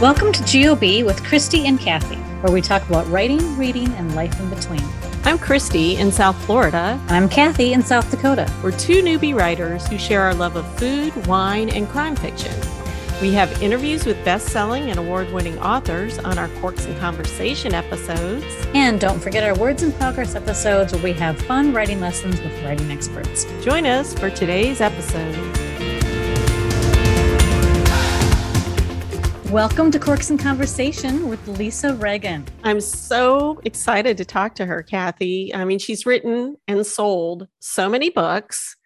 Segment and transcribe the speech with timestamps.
[0.00, 4.38] Welcome to GOB with Christy and Kathy, where we talk about writing, reading, and life
[4.38, 4.84] in between.
[5.24, 7.00] I'm Christy in South Florida.
[7.08, 8.48] And I'm Kathy in South Dakota.
[8.62, 12.54] We're two newbie writers who share our love of food, wine, and crime fiction.
[13.20, 17.74] We have interviews with best selling and award winning authors on our Corks and Conversation
[17.74, 18.46] episodes.
[18.74, 22.52] And don't forget our Words in Progress episodes where we have fun writing lessons with
[22.62, 23.46] writing experts.
[23.64, 25.67] Join us for today's episode.
[29.52, 32.44] Welcome to Corks and Conversation with Lisa Regan.
[32.64, 35.54] I'm so excited to talk to her, Kathy.
[35.54, 38.76] I mean, she's written and sold so many books,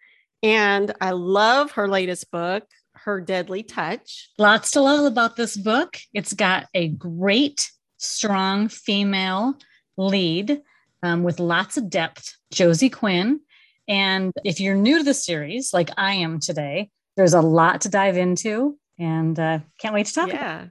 [0.41, 2.63] and I love her latest book,
[2.93, 4.29] her deadly touch.
[4.37, 5.97] Lots to love about this book.
[6.13, 9.55] It's got a great, strong female
[9.97, 10.61] lead
[11.03, 13.41] um, with lots of depth, Josie Quinn.
[13.89, 17.89] And if you're new to the series, like I am today, there's a lot to
[17.89, 20.65] dive into and uh, can't wait to talk yeah.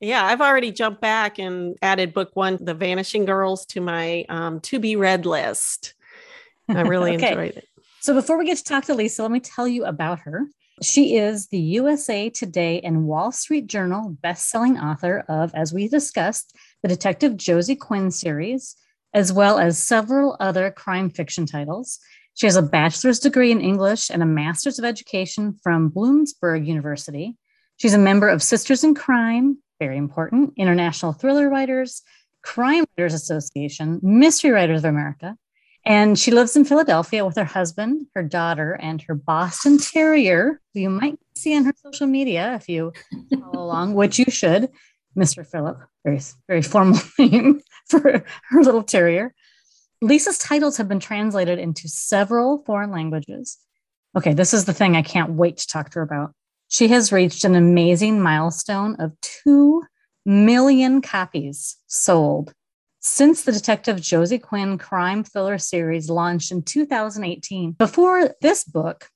[0.00, 4.60] Yeah, I've already jumped back and added book one, The Vanishing Girls, to my um,
[4.60, 5.94] to be read list.
[6.68, 7.30] I really okay.
[7.30, 7.68] enjoyed it.
[8.00, 10.46] So before we get to talk to Lisa, let me tell you about her.
[10.82, 16.56] She is the USA Today and Wall Street Journal best-selling author of, as we discussed,
[16.82, 18.76] the Detective Josie Quinn series,
[19.12, 21.98] as well as several other crime fiction titles.
[22.34, 27.36] She has a bachelor's degree in English and a master's of education from Bloomsburg University.
[27.78, 32.02] She's a member of Sisters in Crime, very important, International Thriller Writers,
[32.42, 35.36] Crime Writers Association, Mystery Writers of America,
[35.84, 40.80] and she lives in Philadelphia with her husband, her daughter, and her Boston Terrier, who
[40.80, 42.92] you might see on her social media if you
[43.32, 44.70] follow along, which you should.
[45.16, 45.46] Mr.
[45.46, 49.32] Philip, very, very formal name for her little terrier.
[50.02, 53.58] Lisa's titles have been translated into several foreign languages.
[54.16, 56.34] Okay, this is the thing I can't wait to talk to her about.
[56.68, 59.82] She has reached an amazing milestone of 2
[60.26, 62.52] million copies sold
[63.00, 67.72] since the Detective Josie Quinn crime thriller series launched in 2018.
[67.72, 69.08] Before this book,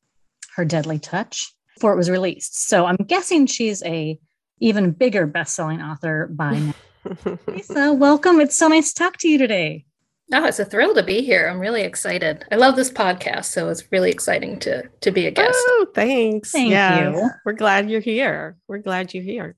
[0.57, 2.69] Her Deadly Touch, before it was released.
[2.69, 4.19] So I'm guessing she's a
[4.61, 7.39] even bigger best-selling author by now.
[7.47, 8.41] Lisa, welcome.
[8.41, 9.85] It's so nice to talk to you today.
[10.33, 11.49] Oh, it's a thrill to be here.
[11.49, 12.45] I'm really excited.
[12.51, 15.55] I love this podcast, so it's really exciting to to be a guest.
[15.55, 16.53] Oh, thanks.
[16.53, 17.31] Thank yeah, you.
[17.45, 18.57] We're glad you're here.
[18.67, 19.57] We're glad you're here.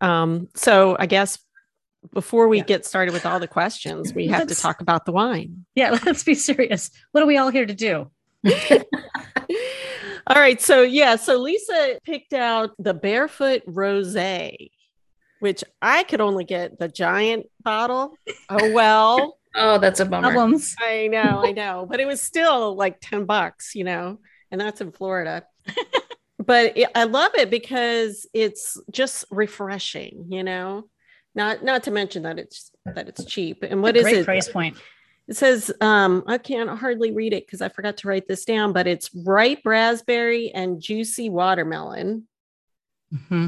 [0.00, 1.38] Um, so I guess
[2.12, 2.64] before we yeah.
[2.64, 5.64] get started with all the questions, we have to talk about the wine.
[5.74, 6.90] Yeah, let's be serious.
[7.12, 8.10] What are we all here to do?
[10.26, 10.60] all right.
[10.60, 14.16] So, yeah, so Lisa picked out the Barefoot Rose,
[15.38, 18.14] which I could only get the giant bottle.
[18.48, 19.38] Oh, well.
[19.54, 20.32] Oh, that's a bummer.
[20.32, 20.74] Problems.
[20.78, 21.86] I know, I know.
[21.88, 24.18] But it was still like 10 bucks, you know,
[24.50, 25.44] and that's in Florida.
[26.38, 30.84] but it, I love it because it's just refreshing, you know
[31.34, 33.62] not not to mention that it's that it's cheap.
[33.62, 34.24] And what is it?
[34.24, 34.76] Price point.
[35.28, 38.72] It says um, I can't hardly read it because I forgot to write this down,
[38.72, 42.26] but it's ripe raspberry and juicy watermelon.
[43.14, 43.46] Mm-hmm.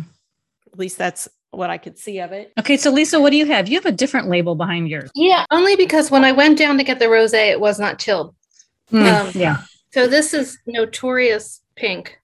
[0.73, 2.53] At least that's what I could see of it.
[2.59, 3.69] Okay, so Lisa, what do you have?
[3.69, 5.11] You have a different label behind yours.
[5.15, 8.35] Yeah, only because when I went down to get the rosé, it was not chilled.
[8.93, 9.63] Mm, um, yeah.
[9.93, 12.19] So this is notorious pink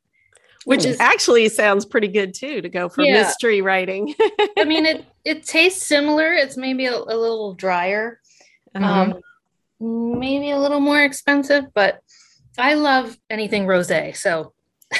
[0.64, 3.22] which is actually sounds pretty good too to go for yeah.
[3.22, 4.14] mystery writing.
[4.58, 6.32] I mean, it it tastes similar.
[6.32, 8.20] It's maybe a, a little drier,
[8.74, 8.86] uh-huh.
[8.86, 9.20] um,
[10.18, 12.00] maybe a little more expensive, but
[12.58, 14.14] I love anything rosé.
[14.16, 14.52] So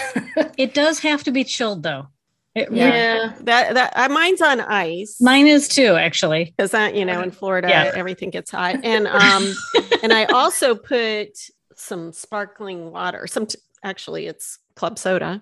[0.57, 2.09] it does have to be chilled though.
[2.55, 5.19] It, yeah, that that uh, mine's on ice.
[5.21, 7.93] Mine is too, actually, because that you know in Florida yeah.
[7.95, 9.55] everything gets hot, and um,
[10.03, 11.39] and I also put
[11.77, 13.29] some sparkling water.
[13.29, 15.41] Some t- actually, it's club soda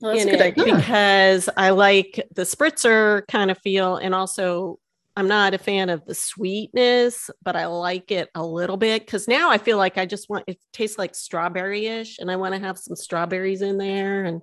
[0.00, 4.78] well, in it because I like the spritzer kind of feel, and also
[5.16, 9.28] I'm not a fan of the sweetness, but I like it a little bit because
[9.28, 12.54] now I feel like I just want it tastes like strawberry ish, and I want
[12.54, 14.24] to have some strawberries in there.
[14.24, 14.40] And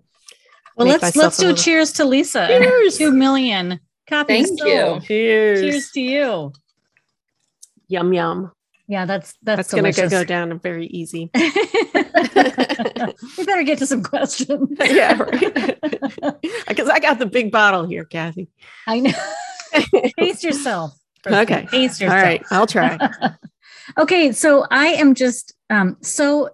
[0.79, 1.63] well, let's let's do a little...
[1.63, 2.47] cheers to Lisa.
[2.47, 4.47] Cheers, two million copies.
[4.47, 4.99] Thank you.
[5.01, 5.61] Cheers.
[5.61, 6.53] Cheers to you.
[7.89, 8.51] Yum yum.
[8.87, 11.29] Yeah, that's that's, that's gonna go down very easy.
[11.35, 11.51] we
[13.45, 14.69] better get to some questions.
[14.83, 15.13] yeah,
[16.67, 18.47] because I got the big bottle here, Kathy.
[18.87, 19.11] I know.
[20.17, 20.97] Pace yourself.
[21.27, 21.67] Okay.
[21.69, 22.17] Pace yourself.
[22.17, 22.97] All right, I'll try.
[23.97, 26.49] okay, so I am just um, so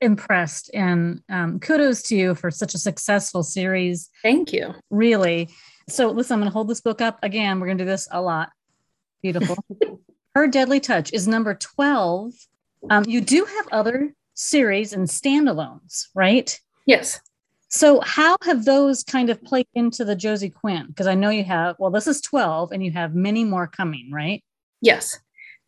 [0.00, 4.10] impressed and um, kudos to you for such a successful series.
[4.22, 4.74] Thank you.
[4.90, 5.48] Really.
[5.88, 7.60] So listen, I'm going to hold this book up again.
[7.60, 8.50] We're going to do this a lot.
[9.22, 9.56] Beautiful.
[10.34, 12.32] Her Deadly Touch is number 12.
[12.90, 16.60] Um, you do have other series and standalones, right?
[16.84, 17.20] Yes.
[17.68, 20.86] So, how have those kind of played into the Josie Quinn?
[20.88, 24.10] Because I know you have, well, this is 12 and you have many more coming,
[24.12, 24.44] right?
[24.80, 25.18] Yes.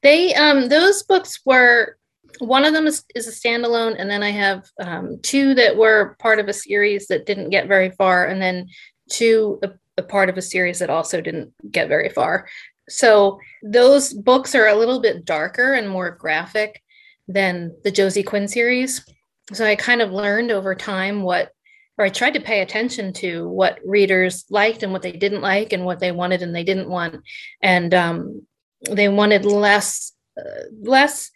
[0.02, 1.96] They, um, those books were,
[2.38, 6.16] one of them is, is a standalone, and then I have um, two that were
[6.18, 8.68] part of a series that didn't get very far, and then
[9.10, 12.48] two, a, a part of a series that also didn't get very far.
[12.88, 16.82] So, those books are a little bit darker and more graphic
[17.26, 19.04] than the Josie Quinn series.
[19.52, 21.52] So, I kind of learned over time what
[21.98, 25.72] or I tried to pay attention to what readers liked and what they didn't like
[25.72, 27.16] and what they wanted and they didn't want.
[27.60, 28.46] And um,
[28.88, 31.32] they wanted less uh, less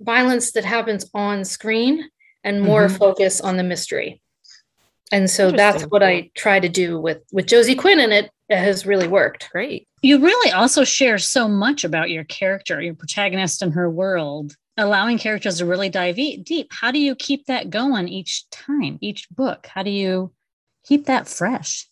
[0.00, 2.08] violence that happens on screen
[2.42, 2.96] and more mm-hmm.
[2.96, 4.20] focus on the mystery.
[5.12, 8.56] And so that's what I try to do with with Josie Quinn and it, it
[8.56, 9.48] has really worked.
[9.50, 9.86] Great.
[10.02, 15.18] You really also share so much about your character, your protagonist and her world allowing
[15.18, 16.72] characters to really dive deep.
[16.72, 19.66] How do you keep that going each time, each book?
[19.66, 20.32] How do you
[20.84, 21.88] keep that fresh?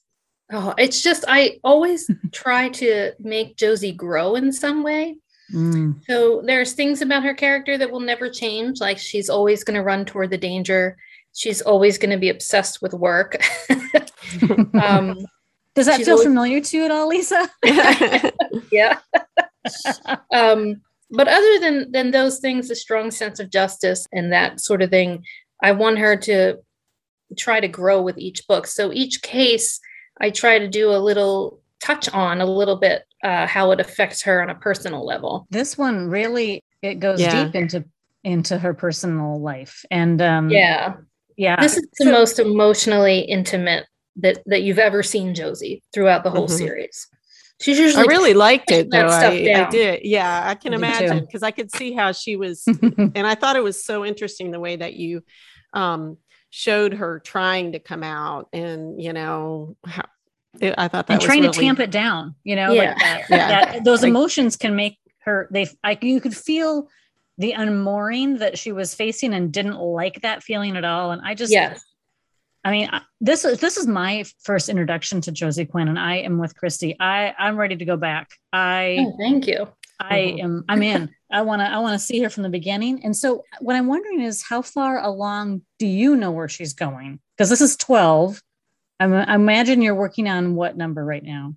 [0.50, 5.18] Oh, it's just I always try to make Josie grow in some way.
[5.52, 6.04] Mm.
[6.06, 8.80] So there's things about her character that will never change.
[8.80, 10.96] Like she's always going to run toward the danger.
[11.34, 13.36] She's always going to be obsessed with work.
[14.74, 15.18] um,
[15.74, 16.26] Does that feel always...
[16.26, 17.48] familiar to you at all, Lisa?
[18.70, 18.98] yeah.
[20.32, 20.82] um,
[21.12, 24.90] but other than than those things a strong sense of justice and that sort of
[24.90, 25.24] thing
[25.62, 26.56] i want her to
[27.36, 29.78] try to grow with each book so each case
[30.20, 34.22] i try to do a little touch on a little bit uh, how it affects
[34.22, 37.44] her on a personal level this one really it goes yeah.
[37.44, 37.84] deep into
[38.24, 40.94] into her personal life and um yeah
[41.36, 43.86] yeah this is the so, most emotionally intimate
[44.16, 46.56] that that you've ever seen josie throughout the whole mm-hmm.
[46.56, 47.08] series
[47.62, 49.06] She's usually I really liked it though.
[49.06, 50.00] I, I, did.
[50.02, 53.62] Yeah, I can imagine because I could see how she was, and I thought it
[53.62, 55.22] was so interesting the way that you
[55.72, 56.18] um,
[56.50, 60.02] showed her trying to come out, and you know how.
[60.60, 62.34] It, I thought that and trying really, to tamp it down.
[62.44, 62.90] You know, yeah.
[62.90, 63.48] like that, yeah.
[63.48, 65.48] That, those like, emotions can make her.
[65.50, 66.88] They, I, you could feel
[67.38, 71.10] the unmooring that she was facing and didn't like that feeling at all.
[71.12, 71.82] And I just, yes.
[72.64, 72.90] I mean,
[73.20, 76.96] this is this is my first introduction to Josie Quinn, and I am with Christy.
[77.00, 78.30] I I'm ready to go back.
[78.52, 79.68] I oh, thank you.
[79.98, 80.44] I mm-hmm.
[80.44, 80.64] am.
[80.68, 81.10] I'm in.
[81.30, 81.66] I want to.
[81.66, 83.04] I want to see her from the beginning.
[83.04, 87.18] And so, what I'm wondering is, how far along do you know where she's going?
[87.36, 88.40] Because this is 12.
[89.02, 91.54] I'm, I imagine you're working on what number right now?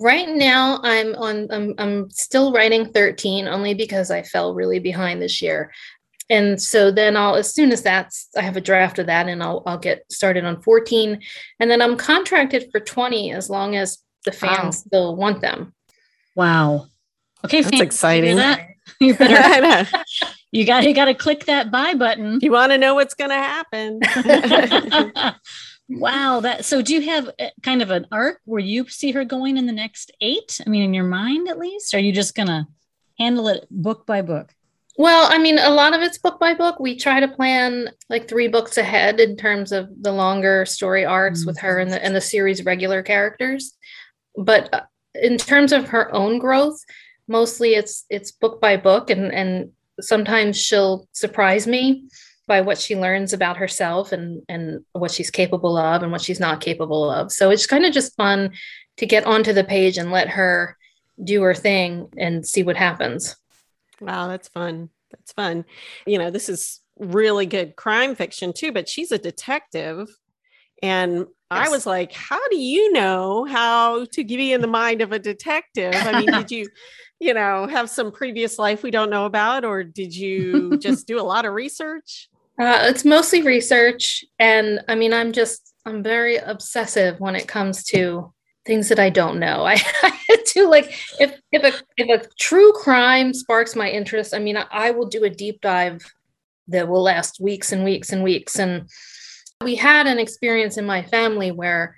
[0.00, 1.48] Right now, I'm on.
[1.50, 5.72] I'm, I'm still writing 13, only because I fell really behind this year
[6.30, 9.42] and so then I'll as soon as that's I have a draft of that and
[9.42, 11.20] I'll I'll get started on 14
[11.60, 14.70] and then I'm contracted for 20 as long as the fans wow.
[14.70, 15.74] still want them.
[16.34, 16.86] Wow.
[17.44, 18.36] Okay, that's fans, exciting.
[18.36, 18.66] That?
[19.00, 19.86] You better
[20.50, 22.38] you got you got to click that buy button.
[22.40, 24.00] You want to know what's going to happen.
[25.88, 27.30] wow, that so do you have
[27.62, 30.60] kind of an arc where you see her going in the next 8?
[30.66, 32.66] I mean in your mind at least, are you just going to
[33.18, 34.54] handle it book by book?
[34.98, 36.80] Well, I mean, a lot of it's book by book.
[36.80, 41.40] We try to plan like three books ahead in terms of the longer story arcs
[41.40, 41.46] mm-hmm.
[41.46, 43.74] with her and the and the series regular characters.
[44.36, 44.82] But uh,
[45.14, 46.80] in terms of her own growth,
[47.28, 49.70] mostly it's it's book by book, and and
[50.00, 52.08] sometimes she'll surprise me
[52.48, 56.40] by what she learns about herself and and what she's capable of and what she's
[56.40, 57.30] not capable of.
[57.30, 58.50] So it's kind of just fun
[58.96, 60.76] to get onto the page and let her
[61.22, 63.36] do her thing and see what happens.
[64.00, 64.90] Wow, that's fun.
[65.10, 65.64] That's fun.
[66.06, 70.08] You know, this is really good crime fiction too, but she's a detective.
[70.82, 71.26] And.
[71.50, 75.18] I was like, how do you know how to be in the mind of a
[75.18, 75.94] detective?
[75.94, 76.68] I mean, did you,
[77.20, 81.18] you know, have some previous life we don't know about, or did you just do
[81.18, 82.28] a lot of research?
[82.58, 84.24] Uh, it's mostly research.
[84.38, 88.32] And I mean, I'm just, I'm very obsessive when it comes to
[88.66, 89.64] things that I don't know.
[89.66, 94.38] I, I do like if if a if a true crime sparks my interest, I
[94.38, 96.02] mean, I, I will do a deep dive
[96.68, 98.58] that will last weeks and weeks and weeks.
[98.58, 98.88] And
[99.64, 101.96] we had an experience in my family where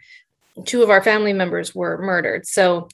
[0.64, 2.46] two of our family members were murdered.
[2.46, 2.88] So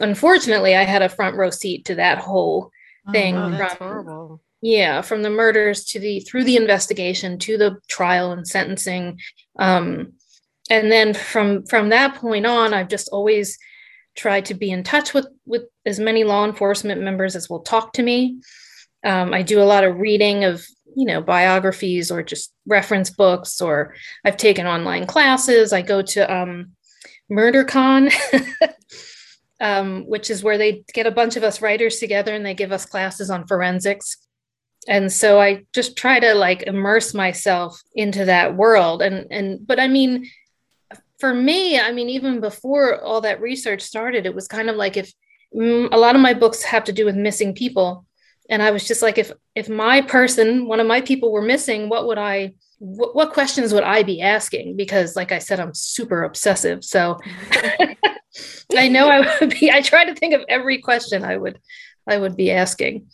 [0.00, 2.70] unfortunately, I had a front row seat to that whole
[3.06, 3.36] oh, thing.
[3.36, 4.40] Oh, from, horrible.
[4.60, 9.20] Yeah, from the murders to the through the investigation to the trial and sentencing.
[9.58, 10.14] Um,
[10.70, 13.58] and then from from that point on i've just always
[14.16, 17.92] tried to be in touch with with as many law enforcement members as will talk
[17.92, 18.40] to me.
[19.04, 20.64] Um, i do a lot of reading of
[20.96, 25.72] you know biographies or just reference books or i've taken online classes.
[25.72, 26.72] I go to um,
[27.30, 28.12] murdercon
[29.60, 32.72] um, which is where they get a bunch of us writers together and they give
[32.72, 34.16] us classes on forensics
[34.88, 39.78] and so i just try to like immerse myself into that world and and but
[39.78, 40.26] i mean
[41.18, 44.96] for me, I mean, even before all that research started, it was kind of like
[44.96, 45.12] if
[45.54, 48.06] mm, a lot of my books have to do with missing people.
[48.48, 51.88] And I was just like, if if my person, one of my people were missing,
[51.88, 54.76] what would I what, what questions would I be asking?
[54.76, 56.84] Because like I said, I'm super obsessive.
[56.84, 57.18] So
[58.76, 61.58] I know I would be, I try to think of every question I would
[62.06, 63.08] I would be asking.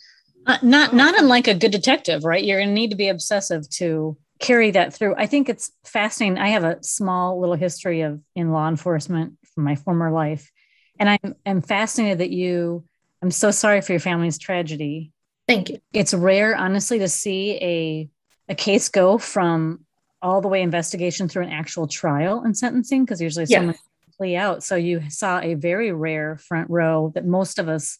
[0.45, 2.43] Uh, not not unlike a good detective, right?
[2.43, 5.15] You're gonna need to be obsessive to carry that through.
[5.15, 6.37] I think it's fascinating.
[6.37, 10.51] I have a small little history of in law enforcement from my former life.
[10.99, 12.83] And I'm, I'm fascinated that you,
[13.21, 15.11] I'm so sorry for your family's tragedy.
[15.47, 15.79] Thank you.
[15.93, 18.09] It's rare, honestly, to see a,
[18.49, 19.85] a case go from
[20.21, 23.59] all the way investigation through an actual trial and sentencing, because usually yeah.
[23.59, 23.75] someone
[24.17, 24.63] plea out.
[24.63, 27.99] So you saw a very rare front row that most of us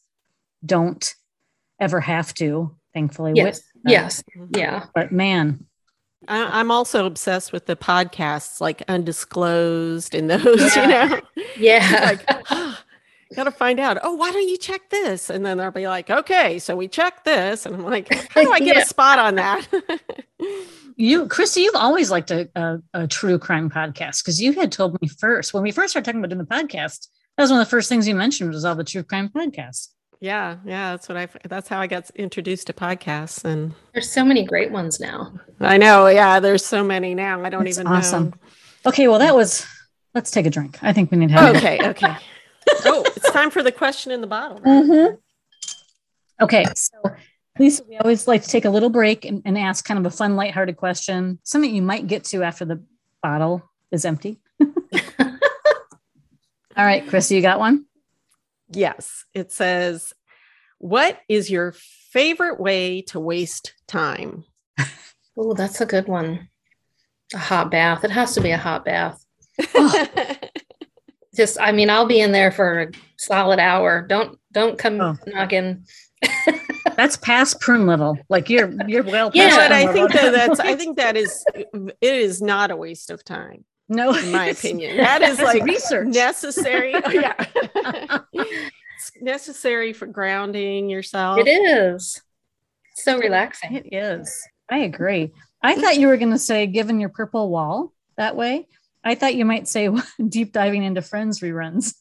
[0.66, 1.14] don't
[1.80, 3.34] ever have to, thankfully.
[3.36, 3.62] Yes.
[3.86, 4.24] Yes.
[4.56, 4.86] Yeah.
[4.94, 5.66] But man,
[6.28, 10.82] I, am also obsessed with the podcasts like Undisclosed and those, yeah.
[10.82, 11.22] you know?
[11.58, 12.18] Yeah.
[12.28, 12.80] like, oh,
[13.36, 13.98] gotta find out.
[14.04, 15.30] Oh, why don't you check this?
[15.30, 17.66] And then they'll be like, okay, so we check this.
[17.66, 18.82] And I'm like, how do I get yeah.
[18.82, 19.68] a spot on that?
[20.96, 25.00] you, Christy, you've always liked a, a, a true crime podcast because you had told
[25.02, 27.08] me first when we first started talking about doing the podcast.
[27.38, 29.90] That was one of the first things you mentioned was all the true crime podcasts.
[30.20, 31.28] Yeah, yeah, that's what I.
[31.48, 35.34] That's how I got introduced to podcasts, and there's so many great ones now.
[35.60, 36.08] I know.
[36.08, 37.44] Yeah, there's so many now.
[37.44, 38.26] I don't even awesome.
[38.26, 38.34] know.
[38.88, 39.66] Okay, well, that was.
[40.14, 40.80] Let's take a drink.
[40.82, 41.56] I think we need to have.
[41.58, 42.16] Okay, okay.
[42.86, 44.60] oh, it's time for the question in the bottle.
[44.60, 44.84] Right?
[44.84, 45.16] Mm-hmm.
[46.44, 47.16] Okay, so
[47.58, 50.16] Lisa, we always like to take a little break and, and ask kind of a
[50.16, 52.84] fun, lighthearted question, something you might get to after the
[53.24, 54.40] bottle is empty.
[56.78, 57.86] All right, Chrissy, you got one?
[58.70, 60.14] Yes, it says,
[60.78, 61.74] What is your
[62.12, 64.44] favorite way to waste time?
[65.38, 66.50] oh, that's a good one.
[67.34, 68.04] A hot bath.
[68.04, 69.24] It has to be a hot bath.
[69.74, 70.06] Oh.
[71.36, 74.02] Just, I mean, I'll be in there for a solid hour.
[74.08, 75.18] Don't don't come oh.
[75.28, 75.86] knocking.
[76.96, 78.18] that's past prune level.
[78.30, 79.32] Like you're you're well.
[79.34, 83.10] Yeah, but I think that that's I think that is it is not a waste
[83.10, 83.66] of time.
[83.88, 86.94] No, in my opinion, that is like research necessary.
[86.96, 87.34] Oh, yeah,
[88.34, 91.40] it's necessary for grounding yourself.
[91.40, 92.22] It is
[92.96, 93.76] so relaxing.
[93.76, 94.48] It is.
[94.70, 95.32] I agree.
[95.62, 98.68] I thought you were going to say, given your purple wall that way.
[99.04, 99.90] I thought you might say
[100.30, 101.94] deep diving into Friends reruns.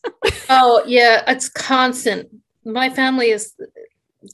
[0.49, 2.29] oh yeah, it's constant.
[2.65, 3.55] My family is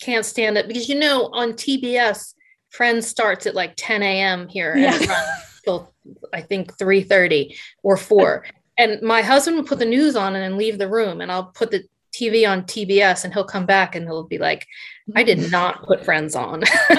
[0.00, 2.34] can't stand it because you know on TBS,
[2.68, 4.46] Friends starts at like 10 a.m.
[4.46, 4.94] here yeah.
[4.94, 5.92] and runs till
[6.32, 8.46] I think 3:30 or 4.
[8.78, 11.44] And my husband will put the news on and then leave the room and I'll
[11.44, 14.66] put the TV on TBS and he'll come back and he'll be like,
[15.14, 16.62] I did not put friends on.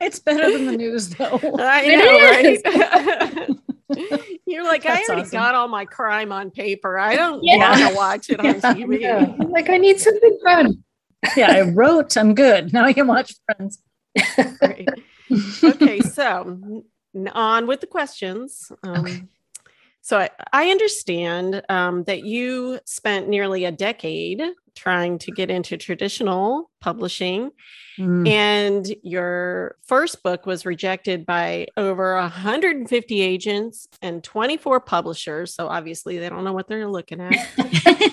[0.00, 1.40] it's better than the news though.
[1.58, 2.60] I know, right?
[4.46, 5.38] You're like, That's I already awesome.
[5.38, 6.98] got all my crime on paper.
[6.98, 7.56] I don't yeah.
[7.56, 9.00] want to watch it on TV.
[9.00, 9.34] Yeah.
[9.48, 10.82] Like, I need something fun.
[11.36, 12.72] yeah, I wrote, I'm good.
[12.72, 13.80] Now I can watch Friends.
[15.64, 16.84] okay, so
[17.32, 18.70] on with the questions.
[18.82, 19.22] Um, okay.
[20.04, 24.42] So I, I understand um, that you spent nearly a decade
[24.74, 27.52] trying to get into traditional publishing.
[27.98, 28.28] Mm.
[28.28, 35.54] And your first book was rejected by over 150 agents and 24 publishers.
[35.54, 37.34] So obviously, they don't know what they're looking at.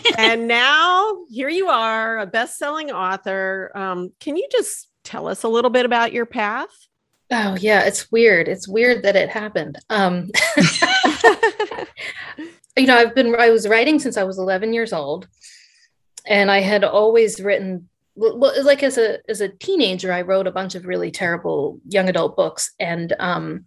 [0.17, 3.69] and now here you are, a best selling author.
[3.75, 6.69] Um, can you just tell us a little bit about your path?
[7.31, 8.49] Oh yeah, it's weird.
[8.49, 9.79] It's weird that it happened.
[9.89, 10.29] Um,
[12.77, 15.29] you know, I've been I was writing since I was 11 years old,
[16.25, 17.87] and I had always written.
[18.15, 22.09] Well, like as a as a teenager, I wrote a bunch of really terrible young
[22.09, 23.65] adult books, and um,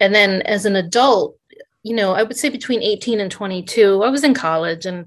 [0.00, 1.36] and then as an adult,
[1.82, 5.04] you know, I would say between 18 and 22, I was in college, and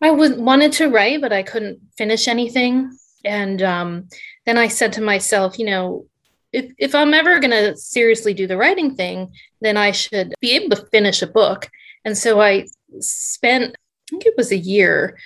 [0.00, 2.96] I was wanted to write, but I couldn't finish anything.
[3.24, 4.08] And um,
[4.46, 6.06] then I said to myself, you know,
[6.52, 10.52] if, if I'm ever going to seriously do the writing thing, then I should be
[10.52, 11.68] able to finish a book.
[12.04, 12.66] And so I
[13.00, 15.18] spent, I think it was a year,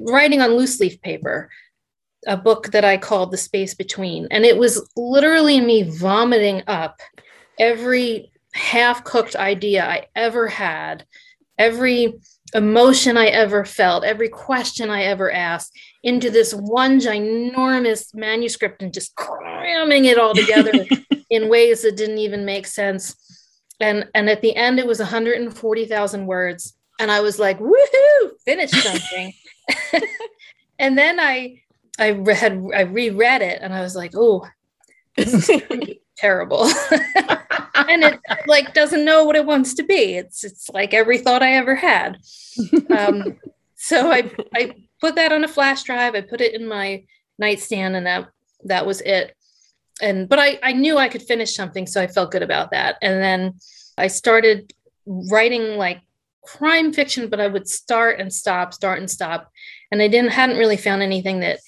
[0.00, 1.50] writing on loose leaf paper
[2.26, 4.26] a book that I called The Space Between.
[4.30, 7.00] And it was literally me vomiting up
[7.58, 11.04] every half cooked idea I ever had,
[11.58, 12.14] every
[12.56, 15.72] emotion I ever felt, every question I ever asked
[16.02, 20.72] into this one ginormous manuscript and just cramming it all together
[21.30, 23.14] in ways that didn't even make sense.
[23.80, 28.74] And and at the end it was 140,000 words and I was like, "Woohoo, finished
[28.74, 29.32] something."
[30.78, 31.62] and then I
[31.98, 34.46] I had I reread it and I was like, "Oh,
[35.16, 35.62] this is
[36.16, 36.64] terrible."
[37.88, 40.16] and it like doesn't know what it wants to be.
[40.16, 42.18] It's it's like every thought I ever had.
[42.90, 43.38] Um,
[43.74, 46.14] so I I put that on a flash drive.
[46.14, 47.04] I put it in my
[47.38, 48.28] nightstand, and that
[48.64, 49.34] that was it.
[50.00, 52.96] And but I I knew I could finish something, so I felt good about that.
[53.02, 53.54] And then
[53.98, 54.72] I started
[55.06, 56.00] writing like
[56.44, 59.50] crime fiction, but I would start and stop, start and stop,
[59.90, 61.60] and I didn't hadn't really found anything that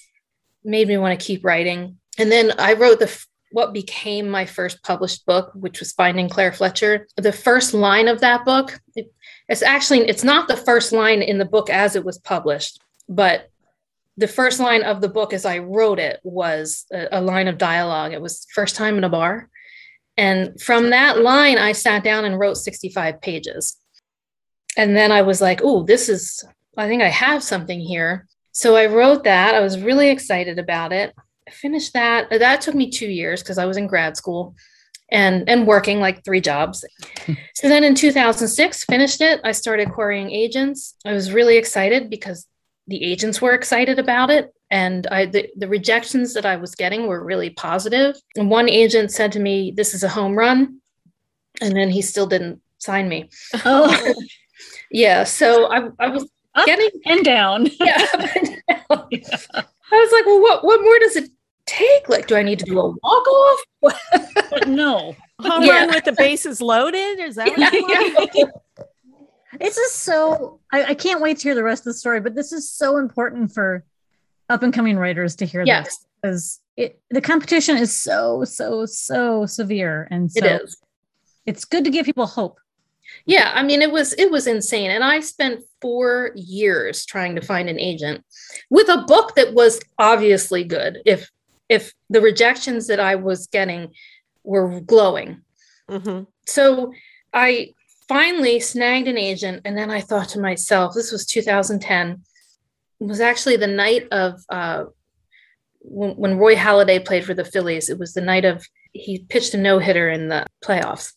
[0.63, 1.97] made me want to keep writing.
[2.17, 6.51] And then I wrote the what became my first published book, which was Finding Claire
[6.51, 7.07] Fletcher.
[7.17, 9.11] The first line of that book, it,
[9.47, 13.49] it's actually it's not the first line in the book as it was published, but
[14.17, 17.57] the first line of the book as I wrote it was a, a line of
[17.57, 18.13] dialogue.
[18.13, 19.49] It was first time in a bar.
[20.17, 23.77] And from that line, I sat down and wrote 65 pages.
[24.75, 26.43] And then I was like, oh, this is,
[26.77, 28.27] I think I have something here.
[28.51, 29.55] So I wrote that.
[29.55, 31.15] I was really excited about it.
[31.53, 32.29] Finished that.
[32.29, 34.55] That took me two years because I was in grad school
[35.11, 36.85] and and working like three jobs.
[37.55, 39.41] so then in 2006, finished it.
[39.43, 40.95] I started querying agents.
[41.05, 42.47] I was really excited because
[42.87, 47.07] the agents were excited about it and I the, the rejections that I was getting
[47.07, 48.15] were really positive.
[48.35, 50.79] And one agent said to me, "This is a home run,"
[51.61, 53.29] and then he still didn't sign me.
[53.65, 54.13] Oh,
[54.91, 55.23] yeah.
[55.23, 57.67] So I I was Up getting and down.
[57.79, 59.07] Yeah, and down.
[59.11, 59.37] yeah.
[59.91, 61.31] I was like, well, what what more does it
[61.69, 62.09] take?
[62.09, 63.59] Like, do I need to do a walk off?
[64.67, 65.15] no.
[65.41, 65.79] Home yeah.
[65.79, 67.19] run with the bases loaded?
[67.19, 68.45] Is that what yeah.
[69.59, 72.35] This is so I, I, can't wait to hear the rest of the story, but
[72.35, 73.83] this is so important for
[74.47, 75.85] up and coming writers to hear yes.
[75.85, 80.07] this because it the competition is so, so, so severe.
[80.11, 80.77] And so it is.
[81.45, 82.59] It's good to give people hope.
[83.25, 84.91] Yeah, I mean it was it was insane.
[84.91, 88.23] And I spent four years trying to find an agent
[88.69, 91.01] with a book that was obviously good.
[91.05, 91.29] If
[91.69, 93.93] if the rejections that I was getting
[94.43, 95.41] were glowing.
[95.89, 96.23] Mm-hmm.
[96.45, 96.93] So
[97.33, 97.73] I
[98.09, 99.61] finally snagged an agent.
[99.63, 102.23] And then I thought to myself, this was 2010.
[102.99, 104.85] It was actually the night of uh,
[105.79, 107.89] when, when Roy Halladay played for the Phillies.
[107.89, 111.13] It was the night of he pitched a no hitter in the playoffs.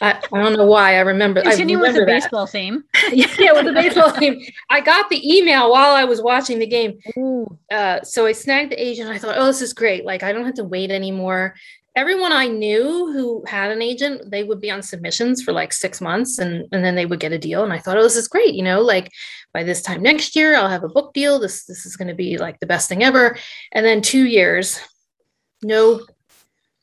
[0.00, 1.42] I, I don't know why I remember.
[1.42, 2.20] Continue I remember with the that.
[2.22, 2.84] baseball theme.
[3.12, 4.40] yeah, with the baseball theme.
[4.70, 6.98] I got the email while I was watching the game.
[7.70, 9.10] Uh, so I snagged the agent.
[9.10, 10.04] I thought, oh, this is great.
[10.04, 11.54] Like I don't have to wait anymore.
[11.94, 16.00] Everyone I knew who had an agent, they would be on submissions for like six
[16.00, 17.62] months, and and then they would get a deal.
[17.62, 18.54] And I thought, oh, this is great.
[18.54, 19.10] You know, like
[19.52, 21.38] by this time next year, I'll have a book deal.
[21.38, 23.36] This this is going to be like the best thing ever.
[23.72, 24.80] And then two years,
[25.62, 26.00] no,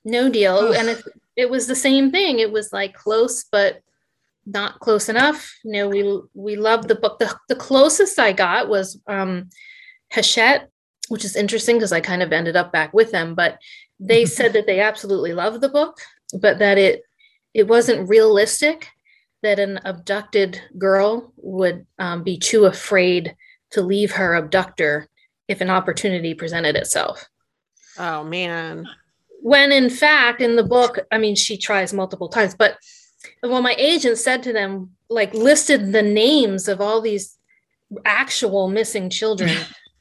[0.05, 0.73] no deal.
[0.73, 1.03] and it,
[1.39, 2.39] it was the same thing.
[2.39, 3.81] It was like close, but
[4.45, 5.57] not close enough.
[5.63, 7.17] You know, we we loved the book.
[7.17, 9.49] The, the closest I got was um
[10.11, 10.69] Hachette,
[11.07, 13.57] which is interesting because I kind of ended up back with them, but
[14.01, 16.01] they said that they absolutely loved the book,
[16.37, 17.03] but that it
[17.53, 18.89] it wasn't realistic
[19.41, 23.33] that an abducted girl would um, be too afraid
[23.71, 25.07] to leave her abductor
[25.47, 27.29] if an opportunity presented itself.
[27.97, 28.89] Oh man
[29.41, 32.77] when in fact in the book i mean she tries multiple times but
[33.43, 37.37] well my agent said to them like listed the names of all these
[38.05, 39.55] actual missing children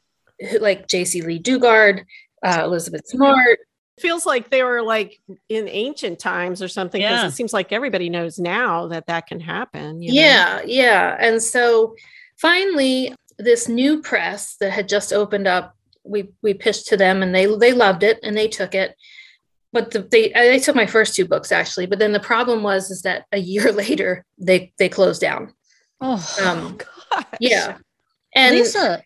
[0.60, 2.04] like Jaycee Lee Dugard
[2.42, 3.60] uh, elizabeth smart
[3.98, 7.26] feels like they were like in ancient times or something because yeah.
[7.26, 10.62] it seems like everybody knows now that that can happen yeah know?
[10.66, 11.94] yeah and so
[12.36, 17.34] finally this new press that had just opened up we we pitched to them and
[17.34, 18.94] they they loved it and they took it
[19.72, 22.90] but the, they they took my first two books actually but then the problem was
[22.90, 25.52] is that a year later they they closed down
[26.00, 26.78] oh, um,
[27.12, 27.24] gosh.
[27.40, 27.76] yeah
[28.34, 29.02] and lisa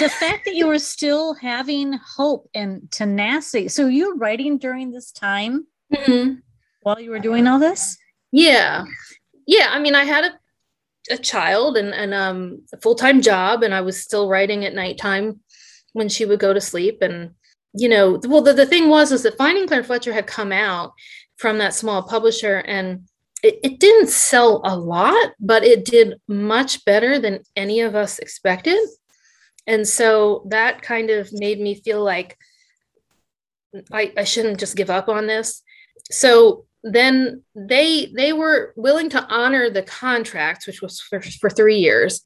[0.00, 5.12] the fact that you were still having hope and tenacity so you're writing during this
[5.12, 6.34] time mm-hmm.
[6.82, 7.96] while you were doing all this
[8.32, 8.84] yeah
[9.46, 13.72] yeah i mean i had a, a child and, and um, a full-time job and
[13.72, 15.40] i was still writing at nighttime
[15.92, 17.30] when she would go to sleep and
[17.76, 20.92] you know, well, the, the thing was is that Finding Claire Fletcher had come out
[21.36, 23.06] from that small publisher and
[23.42, 28.18] it, it didn't sell a lot, but it did much better than any of us
[28.18, 28.78] expected.
[29.66, 32.38] And so that kind of made me feel like
[33.92, 35.62] I, I shouldn't just give up on this.
[36.10, 41.78] So then they they were willing to honor the contract, which was for, for three
[41.78, 42.22] years.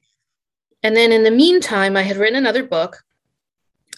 [0.83, 2.97] And then in the meantime, I had written another book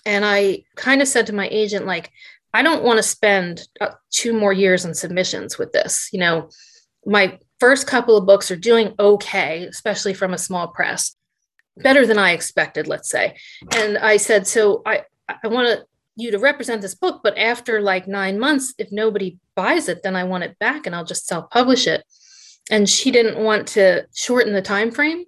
[0.06, 2.12] and I kind of said to my agent, like,
[2.54, 6.10] I don't want to spend uh, two more years in submissions with this.
[6.14, 6.50] You know,
[7.06, 11.16] my first couple of books are doing okay, especially from a small press,
[11.78, 13.38] better than I expected, let's say.
[13.76, 15.04] And I said, so I,
[15.44, 15.86] I want to
[16.16, 20.16] you to represent this book, but after like nine months, if nobody buys it, then
[20.16, 22.04] I want it back and I'll just self-publish it.
[22.70, 25.26] And she didn't want to shorten the time frame.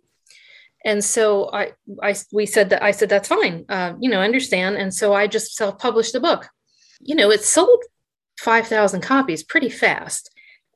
[0.86, 1.72] And so I,
[2.02, 4.78] I we said that I said that's fine, uh, you know, understand.
[4.78, 6.48] And so I just self-published the book.
[7.02, 7.84] You know, it sold
[8.40, 10.30] five thousand copies pretty fast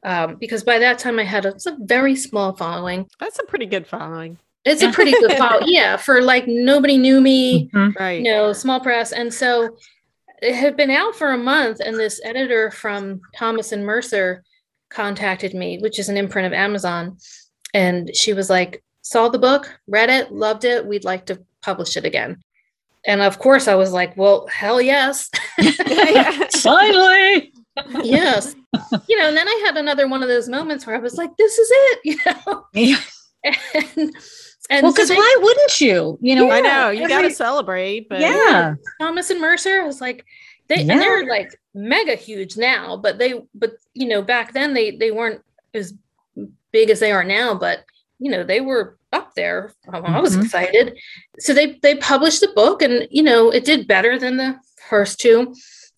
[0.03, 3.07] um, because by that time I had a, a, very small following.
[3.19, 4.39] That's a pretty good following.
[4.65, 5.97] It's a pretty good following, yeah.
[5.97, 8.01] For like nobody knew me, mm-hmm.
[8.01, 8.21] right?
[8.23, 9.77] You know, small press, and so
[10.41, 14.43] it had been out for a month, and this editor from Thomas and Mercer
[14.89, 17.17] contacted me, which is an imprint of Amazon,
[17.73, 20.85] and she was like, "Saw the book, read it, loved it.
[20.85, 22.43] We'd like to publish it again."
[23.05, 25.29] And of course, I was like, "Well, hell yes!"
[26.61, 27.53] Finally,
[28.03, 28.55] yes.
[29.07, 31.35] You know, and then I had another one of those moments where I was like,
[31.37, 32.65] "This is it," you know.
[32.73, 32.99] Yeah.
[33.43, 34.13] And
[34.69, 36.19] and well, because so why wouldn't you?
[36.21, 39.81] You know, yeah, I know you got to celebrate, but yeah, Thomas and Mercer.
[39.81, 40.25] I was like,
[40.67, 40.93] they yeah.
[40.93, 45.09] and they're like mega huge now, but they, but you know, back then they they
[45.09, 45.41] weren't
[45.73, 45.93] as
[46.71, 47.83] big as they are now, but
[48.19, 49.73] you know, they were up there.
[49.91, 50.43] I was mm-hmm.
[50.43, 50.97] excited.
[51.39, 54.57] So they they published the book, and you know, it did better than the
[54.89, 55.53] first two.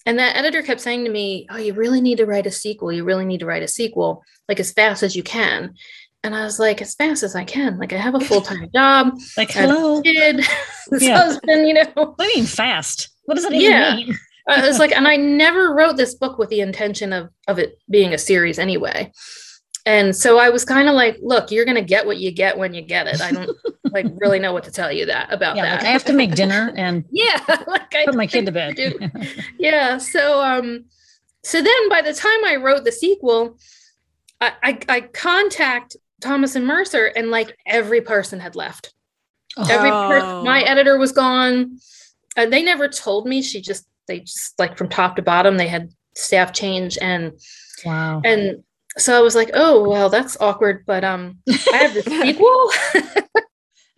[0.06, 2.92] And that editor kept saying to me, "Oh, you really need to write a sequel.
[2.92, 5.76] You really need to write a sequel, like as fast as you can."
[6.24, 7.80] And I was like, as fast as I can.
[7.80, 9.18] Like I have a full time job.
[9.38, 10.46] like hello, kid,
[11.00, 11.18] yeah.
[11.18, 11.68] husband.
[11.68, 13.10] You know, what do you mean fast?
[13.26, 13.96] What does that even yeah.
[13.96, 14.14] mean?
[14.48, 17.80] uh, it's like, and I never wrote this book with the intention of of it
[17.90, 19.12] being a series anyway.
[19.86, 22.74] And so I was kind of like, look, you're gonna get what you get when
[22.74, 23.22] you get it.
[23.22, 23.50] I don't
[23.92, 25.80] like really know what to tell you that about yeah, that.
[25.80, 28.78] Like I have to make dinner and yeah, like I put my kid to bed.
[29.58, 29.98] yeah.
[29.98, 30.86] So um,
[31.44, 33.58] so then by the time I wrote the sequel,
[34.40, 38.94] I, I, I contact Thomas and Mercer, and like every person had left.
[39.58, 39.68] Oh.
[39.70, 41.80] Every per- my editor was gone.
[42.38, 43.42] Uh, they never told me.
[43.42, 47.34] She just they just like from top to bottom they had staff change and
[47.86, 48.22] wow.
[48.24, 48.64] And
[48.98, 50.84] so I was like, oh well, that's awkward.
[50.86, 52.70] But um, I have the sequel.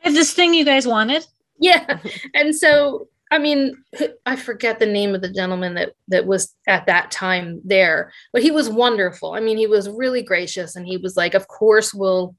[0.04, 1.26] I have this thing you guys wanted.
[1.60, 2.00] Yeah,
[2.34, 3.84] and so I mean,
[4.28, 8.44] I forget the name of the gentleman that that was at that time there, but
[8.44, 9.34] he was wonderful.
[9.34, 12.36] I mean, he was really gracious, and he was like, "Of course, we'll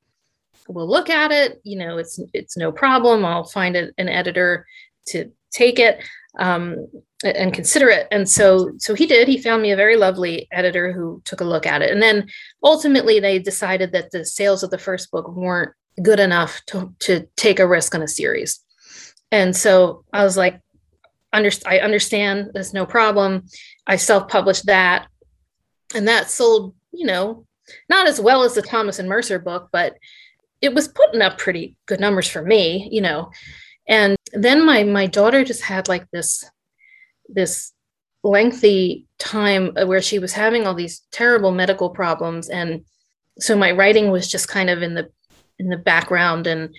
[0.68, 1.60] we'll look at it.
[1.64, 3.24] You know, it's it's no problem.
[3.24, 4.66] I'll find a, an editor
[5.08, 6.02] to take it
[6.38, 6.86] um,
[7.24, 9.28] and consider it." And so so he did.
[9.28, 12.28] He found me a very lovely editor who took a look at it, and then
[12.62, 17.26] ultimately they decided that the sales of the first book weren't good enough to to
[17.36, 18.60] take a risk on a series.
[19.30, 20.60] And so I was like,
[21.32, 23.46] under, I understand there's no problem.
[23.86, 25.08] I self-published that.
[25.94, 27.46] And that sold, you know,
[27.88, 29.96] not as well as the Thomas and Mercer book, but
[30.60, 33.30] it was putting up pretty good numbers for me, you know.
[33.88, 36.44] And then my my daughter just had like this
[37.28, 37.72] this
[38.22, 42.84] lengthy time where she was having all these terrible medical problems and
[43.38, 45.10] so my writing was just kind of in the
[45.58, 46.74] in the background and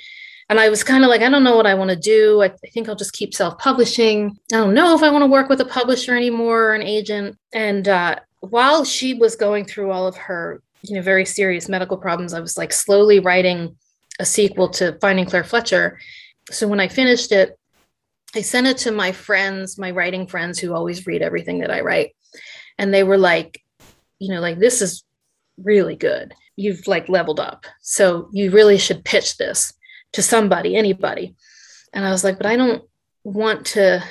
[0.49, 2.43] and I was kind of like, I don't know what I want to do.
[2.43, 4.37] I, I think I'll just keep self publishing.
[4.53, 7.37] I don't know if I want to work with a publisher anymore or an agent.
[7.51, 11.97] And uh, while she was going through all of her, you know, very serious medical
[11.97, 13.75] problems, I was like slowly writing
[14.19, 15.99] a sequel to Finding Claire Fletcher.
[16.51, 17.57] So when I finished it,
[18.35, 21.81] I sent it to my friends, my writing friends who always read everything that I
[21.81, 22.15] write.
[22.77, 23.61] And they were like,
[24.19, 25.03] you know, like, this is
[25.57, 26.33] really good.
[26.57, 27.65] You've like leveled up.
[27.81, 29.73] So you really should pitch this
[30.13, 31.35] to somebody, anybody.
[31.93, 32.83] And I was like, but I don't
[33.23, 34.03] want to,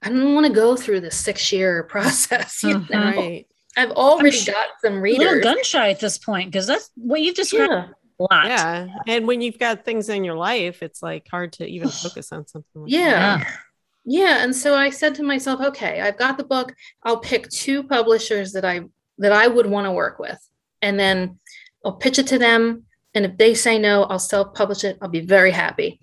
[0.00, 2.62] I don't want to go through this six year process.
[2.62, 3.10] You uh-huh.
[3.10, 3.16] know?
[3.16, 3.46] Right.
[3.76, 5.26] I've already sh- got some readers.
[5.26, 7.72] A little gun shy at this point because that's what you've described.
[7.72, 7.88] Yeah.
[8.20, 8.46] A lot.
[8.46, 8.86] Yeah.
[9.08, 12.46] And when you've got things in your life, it's like hard to even focus on
[12.46, 13.38] something like yeah.
[13.38, 13.58] That.
[14.04, 14.42] Yeah.
[14.42, 16.74] And so I said to myself, okay, I've got the book.
[17.04, 18.82] I'll pick two publishers that I
[19.18, 20.38] that I would want to work with.
[20.80, 21.38] And then
[21.84, 22.84] I'll pitch it to them
[23.14, 24.98] and if they say no, I'll self publish it.
[25.00, 26.00] I'll be very happy.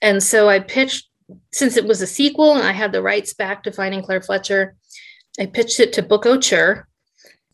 [0.00, 1.08] And so I pitched,
[1.52, 4.76] since it was a sequel and I had the rights back to Finding Claire Fletcher,
[5.38, 6.84] I pitched it to Bookouture,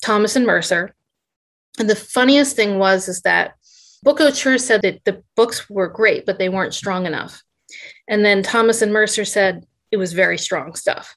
[0.03, 0.95] Thomas and Mercer.
[1.79, 3.55] And the funniest thing was is that
[4.05, 7.43] Bookouture said that the books were great, but they weren't strong enough.
[8.07, 11.17] And then Thomas and Mercer said it was very strong stuff.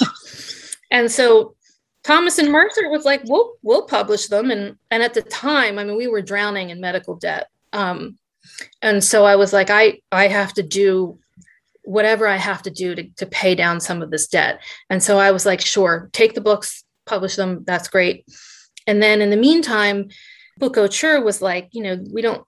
[0.90, 1.54] and so
[2.02, 5.84] Thomas and Mercer was like, "We'll we'll publish them," and and at the time, I
[5.84, 8.18] mean, we were drowning in medical debt, um,
[8.80, 11.18] and so I was like, "I I have to do
[11.82, 15.18] whatever I have to do to to pay down some of this debt," and so
[15.18, 17.64] I was like, "Sure, take the books, publish them.
[17.66, 18.24] That's great."
[18.86, 20.08] And then in the meantime,
[20.58, 22.46] Bookouture was like, "You know, we don't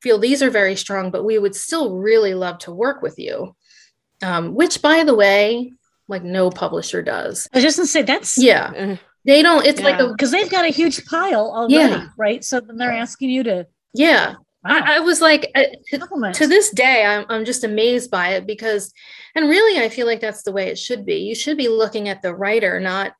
[0.00, 3.54] feel these are very strong, but we would still really love to work with you."
[4.22, 5.72] Um, which, by the way,
[6.08, 7.48] like no publisher does.
[7.52, 8.72] I was just gonna say that's yeah.
[8.76, 9.64] Uh, they don't.
[9.64, 9.86] It's yeah.
[9.86, 12.08] like because they've got a huge pile already, yeah.
[12.16, 12.44] right?
[12.44, 13.66] So then they're asking you to.
[13.94, 14.36] Yeah, wow.
[14.64, 18.46] I, I, was like, uh, to, to, this day, I'm I'm just amazed by it
[18.46, 18.92] because,
[19.34, 21.16] and really, I feel like that's the way it should be.
[21.16, 23.12] You should be looking at the writer, not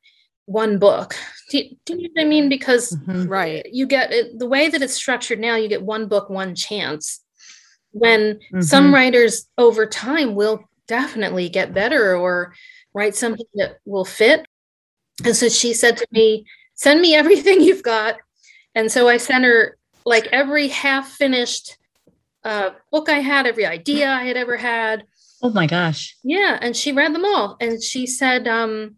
[0.45, 1.15] one book.
[1.49, 2.49] Do you, do you know what I mean?
[2.49, 3.27] Because mm-hmm.
[3.27, 5.55] right, you get it, the way that it's structured now.
[5.55, 7.19] You get one book, one chance.
[7.91, 8.61] When mm-hmm.
[8.61, 12.53] some writers over time will definitely get better or
[12.93, 14.45] write something that will fit.
[15.23, 18.17] And so she said to me, "Send me everything you've got."
[18.75, 21.77] And so I sent her like every half finished
[22.43, 25.05] uh, book I had, every idea I had ever had.
[25.41, 26.15] Oh my gosh.
[26.23, 26.57] Yeah.
[26.61, 27.57] And she read them all.
[27.59, 28.95] And she said, um,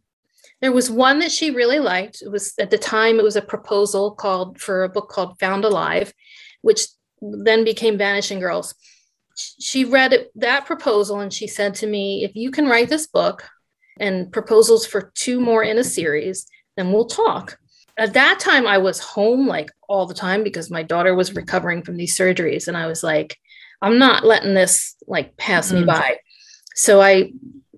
[0.62, 2.22] there was one that she really liked.
[2.22, 5.66] It was at the time, it was a proposal called for a book called Found
[5.66, 6.14] Alive,
[6.62, 6.88] which
[7.22, 8.76] then became Vanishing Girls.
[9.36, 13.08] She read it, that proposal and she said to me, If you can write this
[13.08, 13.44] book
[14.00, 17.58] and proposals for two more in a series, then we'll talk.
[17.98, 21.82] At that time, I was home like all the time because my daughter was recovering
[21.82, 22.68] from these surgeries.
[22.68, 23.38] And I was like,
[23.82, 25.82] I'm not letting this like pass mm-hmm.
[25.82, 26.18] me by.
[26.76, 27.32] So I,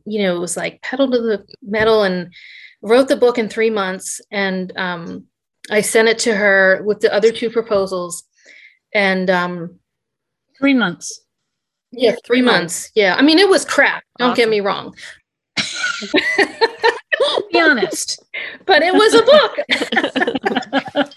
[0.06, 2.34] you know, it was like pedal to the metal and
[2.82, 5.26] wrote the book in three months and um,
[5.70, 8.24] I sent it to her with the other two proposals.
[8.94, 9.80] And um,
[10.58, 11.22] three months.
[11.92, 12.92] Yeah, three months.
[12.96, 13.16] Yeah.
[13.16, 14.04] I mean, it was crap.
[14.18, 14.36] Don't awesome.
[14.36, 14.94] get me wrong.
[17.52, 18.24] Be honest.
[18.68, 19.24] But it was a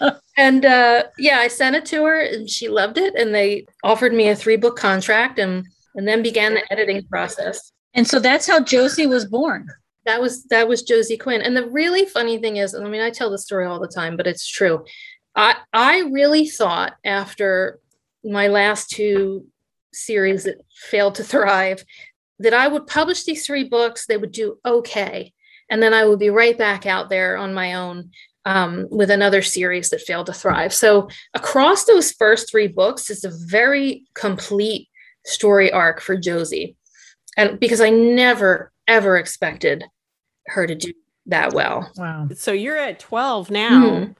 [0.07, 0.17] book.
[0.37, 3.13] and uh, yeah, I sent it to her and she loved it.
[3.13, 7.71] And they offered me a three book contract and, and then began the editing process.
[7.93, 9.67] And so that's how Josie was born
[10.05, 11.41] that was that was Josie Quinn.
[11.41, 14.17] And the really funny thing is, I mean, I tell the story all the time,
[14.17, 14.83] but it's true.
[15.35, 17.79] I I really thought after
[18.23, 19.45] my last two
[19.93, 20.57] series that
[20.89, 21.83] failed to thrive
[22.39, 25.33] that I would publish these three books, they would do okay,
[25.69, 28.11] and then I would be right back out there on my own
[28.45, 30.73] um, with another series that failed to thrive.
[30.73, 34.89] So across those first three books it's a very complete
[35.23, 36.75] story arc for Josie,
[37.37, 39.85] and because I never ever expected
[40.47, 40.93] her to do
[41.27, 41.91] that well.
[41.97, 42.29] Wow.
[42.35, 43.85] So you're at 12 now.
[43.85, 44.11] Mm-hmm.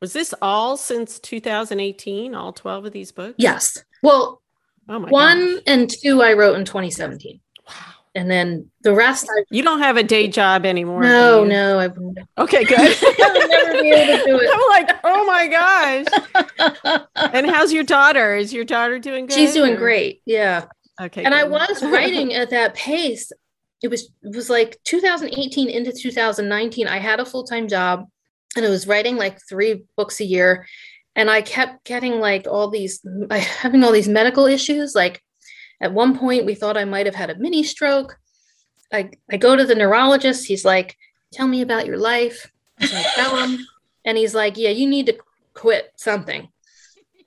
[0.00, 2.34] Was this all since 2018?
[2.34, 3.36] All 12 of these books?
[3.38, 3.84] Yes.
[4.02, 4.42] Well,
[4.88, 5.62] oh one gosh.
[5.66, 7.40] and two I wrote in 2017.
[7.66, 7.74] Wow.
[8.14, 11.02] And then the rest I, You don't have a day job anymore.
[11.02, 11.78] No, no.
[11.78, 11.88] I
[12.42, 12.96] Okay, good.
[13.20, 14.50] I'll never be able to do it.
[14.54, 17.32] I'm like, oh my gosh.
[17.32, 18.36] and how's your daughter?
[18.36, 19.34] Is your daughter doing good?
[19.34, 19.78] She's doing or?
[19.78, 20.22] great.
[20.24, 20.64] Yeah.
[21.00, 21.24] Okay.
[21.24, 21.40] And good.
[21.40, 23.30] I was writing at that pace
[23.82, 28.06] it was it was like 2018 into 2019 i had a full-time job
[28.56, 30.66] and i was writing like three books a year
[31.18, 35.22] and i kept getting like all these having all these medical issues like
[35.80, 38.16] at one point we thought i might have had a mini stroke
[38.92, 40.96] i, I go to the neurologist he's like
[41.32, 42.50] tell me about your life
[42.80, 43.58] I tell him
[44.04, 45.18] and he's like yeah you need to
[45.52, 46.48] quit something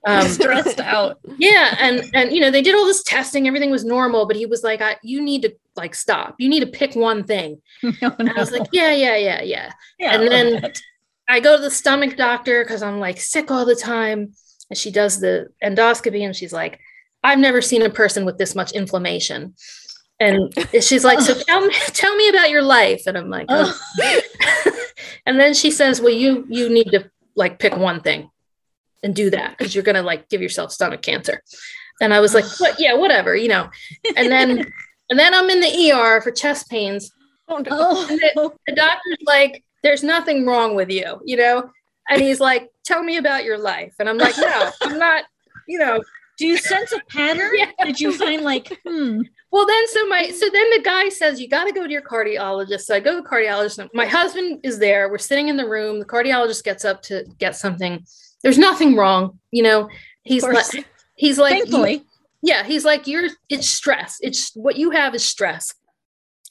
[0.08, 1.20] um, stressed out.
[1.38, 4.48] Yeah, and and you know they did all this testing, everything was normal, but he
[4.48, 6.36] was like, I, "You need to like stop.
[6.40, 8.34] You need to pick one thing." No, no.
[8.36, 10.74] I was like, "Yeah, yeah, yeah, yeah." yeah and then
[11.32, 14.34] I go to the stomach doctor because I'm like sick all the time,
[14.70, 16.80] and she does the endoscopy, and she's like,
[17.24, 19.56] "I've never seen a person with this much inflammation."
[20.20, 23.80] And she's like, "So tell me, tell me about your life." And I'm like, oh.
[25.26, 28.30] and then she says, "Well, you you need to like pick one thing."
[29.04, 31.42] and do that because you're gonna like give yourself stomach cancer.
[32.02, 32.80] And I was like, what?
[32.80, 33.70] Yeah, whatever, you know.
[34.16, 34.60] And then
[35.10, 37.12] and then I'm in the ER for chest pains.
[37.48, 38.06] Oh, no.
[38.06, 41.70] the, the doctor's like, there's nothing wrong with you, you know?
[42.10, 43.94] And he's like, tell me about your life.
[44.00, 45.26] And I'm like, no, I'm not,
[45.68, 46.02] you know.
[46.38, 47.52] Do you sense a pattern?
[47.54, 47.70] Yeah.
[47.84, 49.22] Did you find like, hmm?
[49.52, 52.02] Well, then so my so then the guy says you got to go to your
[52.02, 52.82] cardiologist.
[52.82, 53.90] So I go to the cardiologist.
[53.94, 55.10] My husband is there.
[55.10, 56.00] We're sitting in the room.
[56.00, 58.04] The cardiologist gets up to get something
[58.44, 59.40] there's nothing wrong.
[59.52, 59.90] You know,
[60.24, 62.04] he's like, he's like, thankfully,
[62.42, 64.18] yeah, he's like, you're, it's stress.
[64.22, 65.74] It's what you have is stress.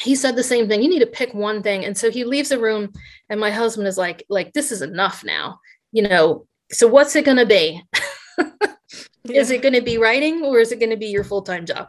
[0.01, 0.83] He said the same thing.
[0.83, 1.85] You need to pick one thing.
[1.85, 2.93] And so he leaves the room
[3.29, 5.61] and my husband is like, like, this is enough now,
[5.93, 7.83] you know, so what's it going to be?
[8.39, 9.41] yeah.
[9.41, 11.89] Is it going to be writing or is it going to be your full-time job?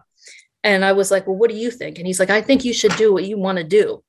[0.63, 1.97] And I was like, well, what do you think?
[1.97, 4.04] And he's like, I think you should do what you want to do,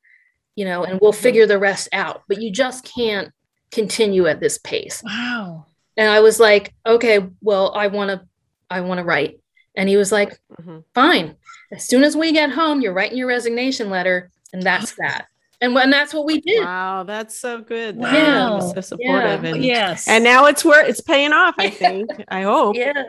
[0.57, 3.31] you know, and we'll figure the rest out, but you just can't
[3.71, 5.03] continue at this pace.
[5.05, 8.27] Wow and i was like okay well i want to
[8.71, 9.41] i want to write
[9.77, 10.79] and he was like mm-hmm.
[10.95, 11.37] fine
[11.73, 15.27] as soon as we get home you're writing your resignation letter and that's that
[15.61, 19.51] and when that's what we did wow that's so good wow so supportive yeah.
[19.51, 23.05] and yes and now it's where it's paying off i think i hope yeah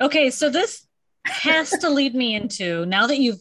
[0.00, 0.86] okay so this
[1.26, 3.40] has to lead me into now that you've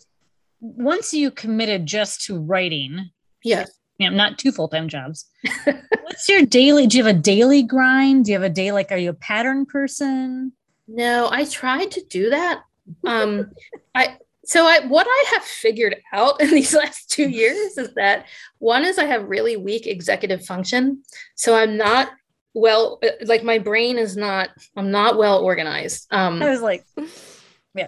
[0.62, 3.10] once you committed just to writing
[3.44, 3.72] Yes.
[4.00, 5.26] Yeah, not two full time jobs.
[5.66, 6.88] What's your daily?
[6.88, 8.26] Do you have a daily grind?
[8.26, 8.92] Do you have a day like?
[8.92, 10.54] Are you a pattern person?
[10.88, 12.64] No, I tried to do that.
[13.06, 13.52] Um,
[13.96, 18.28] I so I what I have figured out in these last two years is that
[18.60, 21.04] one is I have really weak executive function,
[21.36, 22.10] so I'm not
[22.54, 23.00] well.
[23.26, 24.50] Like my brain is not.
[24.76, 26.08] I'm not well organized.
[26.12, 26.86] Um, I was like,
[27.76, 27.88] yeah.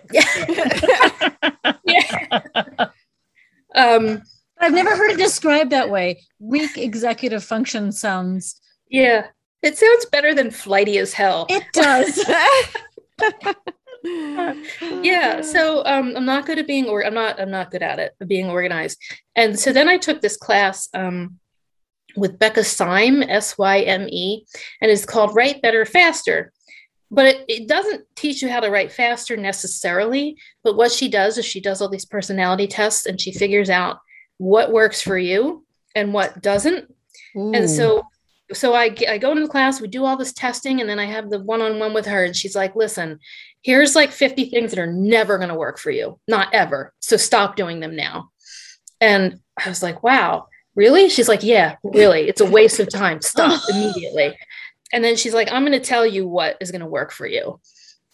[1.84, 2.40] yeah.
[3.76, 4.22] um,
[4.58, 6.22] I've never heard it described that way.
[6.40, 8.62] Weak executive function sounds.
[8.90, 9.28] Yeah,
[9.62, 11.48] it sounds better than flighty as hell.
[11.50, 12.24] It does.
[15.04, 18.00] yeah so um, i'm not good at being or i'm not i'm not good at
[18.00, 19.02] it being organized.
[19.36, 21.40] And so then i took this class um,
[22.16, 24.46] with becca syme s-y-m-e
[24.82, 26.52] and it's called write better faster.
[27.12, 31.38] But it, it doesn't teach you how to write faster necessarily but what she does
[31.38, 34.00] is she does all these personality tests and she figures out
[34.38, 35.66] what works for you
[35.96, 36.94] and what doesn't.
[37.38, 37.54] Ooh.
[37.54, 38.04] and so
[38.54, 41.06] so I, I go into the class we do all this testing and then i
[41.06, 43.20] have the one-on-one with her and she's like listen
[43.66, 46.20] here's like 50 things that are never going to work for you.
[46.28, 46.94] Not ever.
[47.00, 48.30] So stop doing them now.
[49.02, 51.10] And i was like wow really?
[51.10, 52.28] She's like yeah really.
[52.28, 53.22] It's a waste of time.
[53.22, 54.38] Stop immediately.
[54.94, 57.26] And then she's like i'm going to tell you what is going to work for
[57.26, 57.60] you.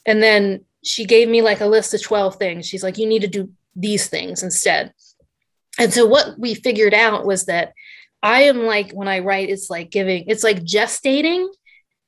[0.05, 2.65] And then she gave me like a list of 12 things.
[2.65, 4.93] She's like you need to do these things instead.
[5.77, 7.73] And so what we figured out was that
[8.23, 11.47] I am like when I write, it's like giving, it's like gestating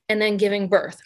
[0.08, 1.02] and then giving birth.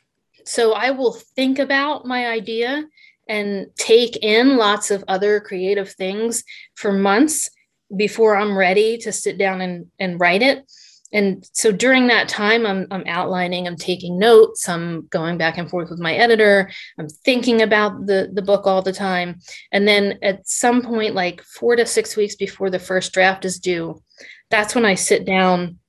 [0.47, 2.85] So I will think about my idea
[3.27, 6.43] and take in lots of other creative things
[6.75, 7.49] for months
[7.95, 10.65] before I'm ready to sit down and, and write it.
[11.13, 15.69] And so during that time, I'm, I'm outlining, I'm taking notes, I'm going back and
[15.69, 19.39] forth with my editor, I'm thinking about the, the book all the time.
[19.71, 23.59] And then at some point, like four to six weeks before the first draft is
[23.59, 24.01] due,
[24.49, 25.79] that's when I sit down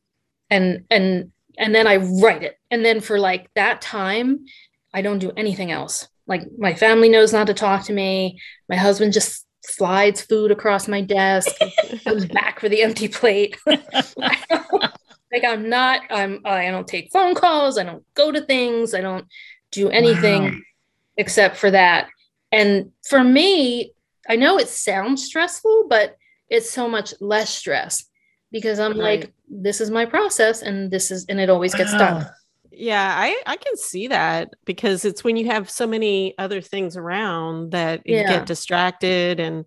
[0.50, 2.56] and and and then I write it.
[2.70, 4.46] And then for like that time,
[4.94, 6.08] I don't do anything else.
[6.26, 8.40] Like my family knows not to talk to me.
[8.68, 11.54] My husband just slides food across my desk,
[12.04, 13.58] comes back for the empty plate.
[13.66, 19.00] like I'm not, I'm I don't take phone calls, I don't go to things, I
[19.00, 19.26] don't
[19.72, 20.58] do anything wow.
[21.16, 22.08] except for that.
[22.50, 23.92] And for me,
[24.28, 26.16] I know it sounds stressful, but
[26.48, 28.07] it's so much less stress
[28.50, 29.20] because I'm right.
[29.20, 31.98] like, this is my process and this is, and it always gets wow.
[31.98, 32.26] done.
[32.26, 32.34] Ah.
[32.70, 36.96] Yeah, I, I can see that because it's when you have so many other things
[36.96, 38.28] around that you yeah.
[38.28, 39.40] get distracted.
[39.40, 39.64] And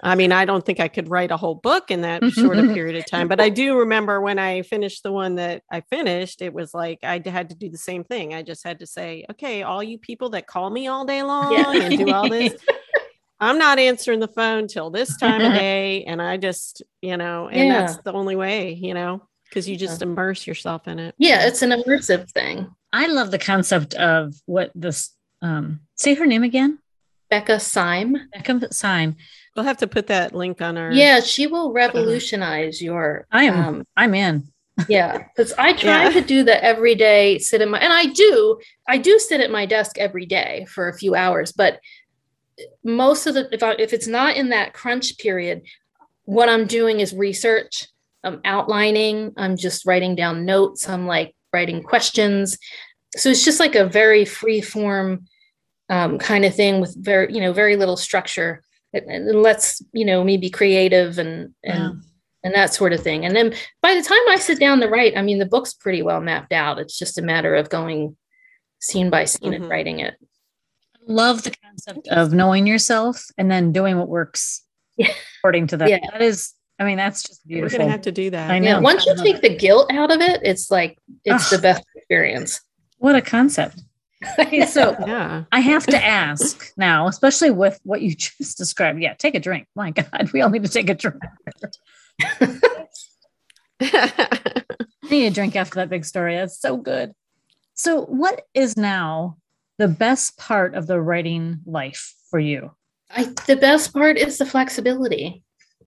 [0.00, 2.62] I mean, I don't think I could write a whole book in that short a
[2.72, 6.40] period of time, but I do remember when I finished the one that I finished,
[6.40, 8.32] it was like I had to do the same thing.
[8.32, 11.52] I just had to say, okay, all you people that call me all day long
[11.52, 11.72] yeah.
[11.72, 12.54] and do all this.
[13.40, 16.04] I'm not answering the phone till this time of day.
[16.04, 17.80] And I just, you know, and yeah.
[17.80, 21.14] that's the only way, you know, because you just immerse yourself in it.
[21.18, 22.68] Yeah, it's an immersive thing.
[22.92, 25.10] I love the concept of what this
[25.42, 26.78] um say her name again.
[27.30, 28.16] Becca Syme.
[28.32, 29.16] Becca Syme.
[29.54, 33.64] We'll have to put that link on our Yeah, she will revolutionize your I am
[33.64, 34.48] um, I'm in.
[34.88, 36.10] yeah, because I try yeah.
[36.10, 39.64] to do the everyday sit in my and I do I do sit at my
[39.66, 41.80] desk every day for a few hours, but
[42.84, 45.62] most of the if I, if it's not in that crunch period,
[46.24, 47.86] what I'm doing is research.
[48.22, 49.32] I'm outlining.
[49.36, 50.88] I'm just writing down notes.
[50.88, 52.58] I'm like writing questions.
[53.16, 55.26] So it's just like a very free form
[55.88, 58.62] um, kind of thing with very you know very little structure.
[58.92, 62.02] It, it lets you know me be creative and and.
[62.42, 63.26] And that sort of thing.
[63.26, 66.00] And then by the time I sit down to write, I mean, the book's pretty
[66.00, 66.78] well mapped out.
[66.78, 68.16] It's just a matter of going
[68.78, 69.64] scene by scene mm-hmm.
[69.64, 70.14] and writing it
[71.06, 74.64] love the concept of knowing yourself and then doing what works
[74.96, 75.12] yeah.
[75.38, 75.88] according to that.
[75.88, 75.98] Yeah.
[76.12, 77.78] That is, I mean, that's just beautiful.
[77.78, 78.50] We're gonna have to do that.
[78.50, 78.70] I know.
[78.70, 78.80] Yeah.
[78.80, 82.60] Once you take the guilt out of it, it's like it's the best experience.
[82.98, 83.82] What a concept.
[84.68, 85.44] so yeah.
[85.50, 89.00] I have to ask now, especially with what you just described.
[89.00, 89.66] Yeah, take a drink.
[89.74, 91.22] My God, we all need to take a drink.
[93.82, 96.36] I need a drink after that big story.
[96.36, 97.12] That's so good.
[97.74, 99.38] So, what is now
[99.80, 102.70] the best part of the writing life for you?
[103.10, 105.42] I, the best part is the flexibility.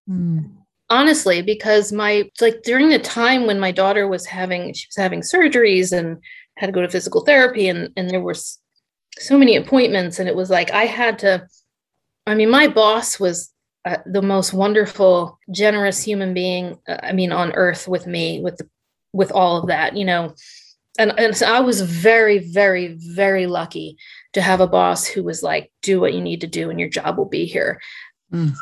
[0.10, 0.52] Mm.
[0.90, 5.22] Honestly, because my like during the time when my daughter was having she was having
[5.22, 6.18] surgeries and
[6.58, 8.36] had to go to physical therapy and and there were
[9.18, 11.48] so many appointments and it was like I had to
[12.28, 13.52] I mean my boss was
[13.86, 18.58] uh, the most wonderful generous human being uh, I mean on earth with me with
[18.58, 18.70] the,
[19.14, 20.36] with all of that, you know
[21.00, 23.98] and, and so I was very, very, very lucky
[24.34, 26.90] to have a boss who was like, do what you need to do and your
[26.90, 27.80] job will be here.
[28.34, 28.56] Mm.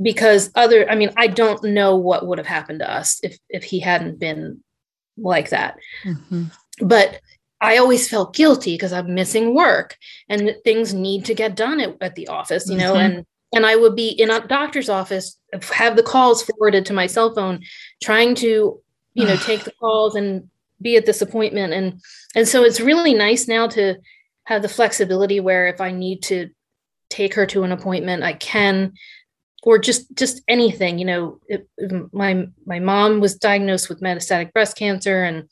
[0.00, 3.64] because other i mean i don't know what would have happened to us if if
[3.64, 4.62] he hadn't been
[5.16, 6.44] like that mm-hmm.
[6.82, 7.20] but
[7.60, 9.96] i always felt guilty because i'm missing work
[10.28, 13.16] and things need to get done at, at the office you know mm-hmm.
[13.16, 15.36] and and i would be in a doctor's office
[15.72, 17.60] have the calls forwarded to my cell phone
[18.00, 18.80] trying to
[19.14, 20.48] you know take the calls and
[20.80, 22.00] be at this appointment and
[22.34, 23.96] and so it's really nice now to
[24.44, 26.48] have the flexibility where if i need to
[27.10, 28.92] take her to an appointment i can
[29.62, 31.68] or just just anything you know it,
[32.12, 35.48] my my mom was diagnosed with metastatic breast cancer and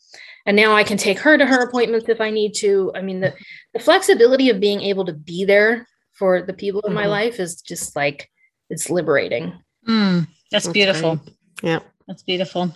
[0.46, 2.92] and now i can take her to her appointments if i need to.
[2.94, 3.34] I mean the
[3.74, 7.00] the flexibility of being able to be there for the people in mm-hmm.
[7.00, 8.30] my life is just like
[8.70, 9.52] it's liberating.
[9.86, 11.16] Mm, that's, that's, beautiful.
[11.16, 11.36] great.
[11.62, 12.74] yeah that's beautiful.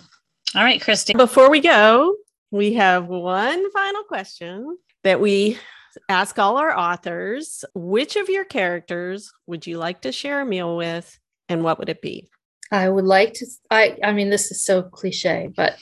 [0.55, 1.13] All right christy.
[1.13, 2.15] Before we go
[2.51, 5.57] we have one final question that we
[6.09, 10.77] ask all our authors which of your characters would you like to share a meal
[10.77, 11.17] with
[11.49, 12.29] and what would it be?
[12.71, 15.75] I would like to I I mean this is so cliche, but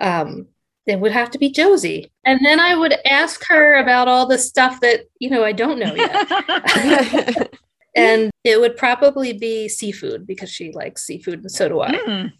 [0.00, 0.46] um
[0.86, 2.10] it would have to be Josie.
[2.24, 5.78] And then I would ask her about all the stuff that, you know, I don't
[5.78, 7.52] know yet.
[7.94, 11.92] and it would probably be seafood because she likes seafood and so do I.
[11.92, 12.32] Mm.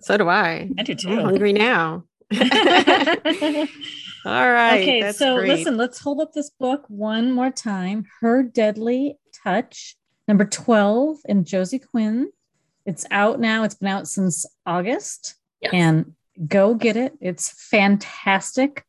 [0.00, 0.70] So do I.
[0.78, 1.10] I do too.
[1.10, 2.04] I'm hungry now.
[4.24, 4.82] All right.
[4.82, 5.48] Okay, so great.
[5.48, 8.06] listen, let's hold up this book one more time.
[8.20, 9.96] Her Deadly Touch,
[10.28, 12.30] number 12 in Josie Quinn.
[12.86, 13.64] It's out now.
[13.64, 15.36] It's been out since August.
[15.60, 15.72] Yes.
[15.74, 16.14] And
[16.46, 17.14] go get it.
[17.20, 18.84] It's fantastic.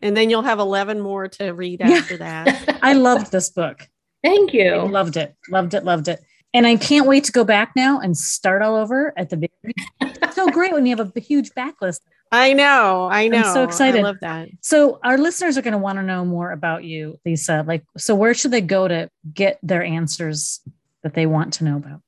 [0.00, 2.44] And then you'll have 11 more to read after yeah.
[2.44, 2.78] that.
[2.82, 3.88] I loved this book.
[4.24, 4.72] Thank you.
[4.72, 5.34] I loved it.
[5.50, 5.84] Loved it.
[5.84, 6.20] Loved it.
[6.54, 9.74] And I can't wait to go back now and start all over at the beginning.
[10.00, 12.00] it's so great when you have a huge backlist.
[12.32, 13.08] I know.
[13.12, 13.38] I know.
[13.38, 14.00] I'm so excited.
[14.00, 14.48] I love that.
[14.62, 17.62] So our listeners are going to want to know more about you, Lisa.
[17.66, 20.60] Like, so where should they go to get their answers
[21.02, 22.00] that they want to know about?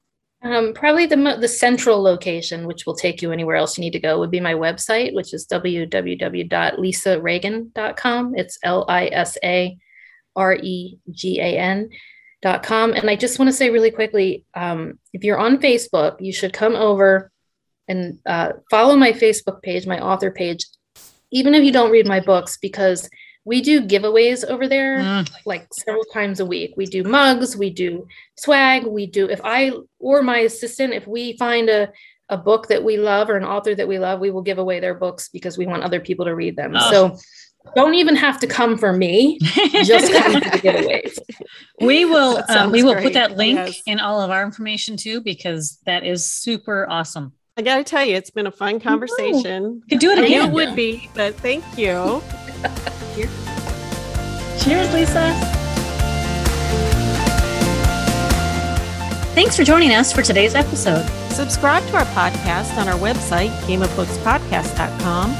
[0.42, 4.00] Um, probably the the central location, which will take you anywhere else you need to
[4.00, 8.34] go, would be my website, which is www.lisaregan.com.
[8.34, 9.76] It's L I S A
[10.36, 11.90] R E G A N.
[12.42, 12.92] Dot com.
[12.92, 16.52] And I just want to say really quickly um, if you're on Facebook, you should
[16.52, 17.32] come over
[17.88, 20.66] and uh, follow my Facebook page, my author page,
[21.30, 23.08] even if you don't read my books, because
[23.44, 25.30] we do giveaways over there mm.
[25.44, 26.74] like several times a week.
[26.76, 28.06] We do mugs, we do
[28.36, 31.92] swag, we do if I or my assistant, if we find a
[32.30, 34.80] a book that we love or an author that we love, we will give away
[34.80, 36.72] their books because we want other people to read them.
[36.74, 36.90] Oh.
[36.90, 37.18] So
[37.74, 39.38] don't even have to come for me.
[39.84, 41.18] Just come to the giveaways.
[41.80, 43.04] We will uh, we will great.
[43.04, 43.82] put that link yes.
[43.86, 47.32] in all of our information too because that is super awesome.
[47.56, 49.74] I got to tell you, it's been a fun conversation.
[49.74, 50.48] You could do it again.
[50.48, 52.20] It would be, but thank you.
[53.14, 53.30] Cheers.
[54.64, 55.32] Cheers, Lisa.
[59.36, 61.06] Thanks for joining us for today's episode.
[61.30, 65.30] Subscribe to our podcast on our website, gameofbookspodcast.com,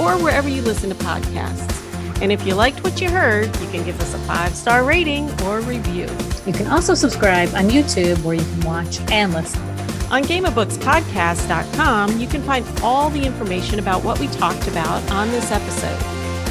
[0.00, 1.76] or wherever you listen to podcasts.
[2.20, 5.30] And if you liked what you heard, you can give us a five star rating
[5.42, 6.08] or review.
[6.46, 9.62] You can also subscribe on YouTube where you can watch and listen.
[10.10, 15.52] On GameOfBooksPodcast.com, you can find all the information about what we talked about on this
[15.52, 16.02] episode.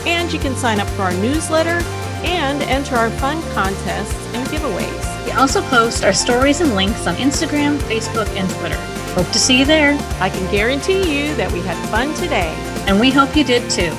[0.08, 1.84] And you can sign up for our newsletter
[2.24, 5.26] and enter our fun contests and giveaways.
[5.26, 8.80] We also post our stories and links on Instagram, Facebook, and Twitter.
[9.14, 9.98] Hope to see you there.
[10.22, 12.54] I can guarantee you that we had fun today.
[12.88, 13.92] And we hope you did too.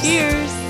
[0.00, 0.61] Cheers.